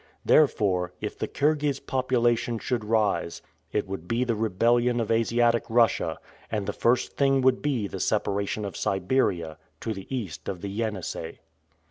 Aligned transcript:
Therefore, 0.25 0.93
if 0.99 1.15
the 1.19 1.27
Kirghiz 1.27 1.79
population 1.79 2.57
should 2.57 2.83
rise, 2.83 3.43
it 3.71 3.85
would 3.87 4.07
be 4.07 4.23
the 4.23 4.33
rebellion 4.33 4.99
of 4.99 5.11
Asiatic 5.11 5.63
Russia, 5.69 6.17
and 6.51 6.65
the 6.65 6.73
first 6.73 7.13
thing 7.17 7.41
would 7.41 7.61
be 7.61 7.87
the 7.87 7.99
separation 7.99 8.65
of 8.65 8.75
Siberia, 8.75 9.59
to 9.81 9.93
the 9.93 10.07
east 10.09 10.49
of 10.49 10.61
the 10.61 10.69
Yenisei. 10.69 11.37